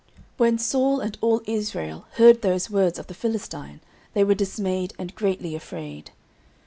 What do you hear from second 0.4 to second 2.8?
Saul and all Israel heard those